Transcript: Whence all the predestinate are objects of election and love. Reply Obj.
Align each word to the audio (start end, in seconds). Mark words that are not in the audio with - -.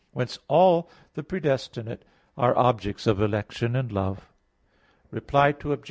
Whence 0.13 0.39
all 0.47 0.89
the 1.13 1.21
predestinate 1.21 2.03
are 2.35 2.57
objects 2.57 3.05
of 3.05 3.21
election 3.21 3.75
and 3.75 3.91
love. 3.91 4.27
Reply 5.11 5.49
Obj. 5.49 5.79